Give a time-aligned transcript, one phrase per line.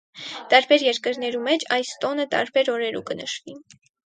[0.53, 3.57] Տարբեր երկիրներու մէջ այս տօնը տարբեր օրերու կը նշուի։